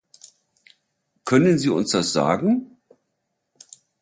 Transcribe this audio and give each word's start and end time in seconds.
Können 1.25 1.59
Sie 1.59 1.69
uns 1.69 1.91
das 1.91 2.11
sagen? 2.11 2.79